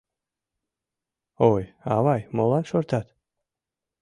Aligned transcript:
Ой, 1.51 1.63
авай, 1.95 2.21
молан 2.35 2.63
шортат? 2.69 3.07